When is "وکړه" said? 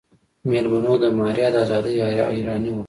2.71-2.79